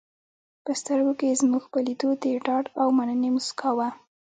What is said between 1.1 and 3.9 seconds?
کې یې زموږ په لیدو د ډاډ او مننې موسکا وه.